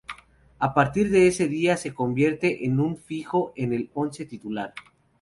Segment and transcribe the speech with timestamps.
[0.57, 4.73] A partir de ese día se convierte en un fijo en el once titular.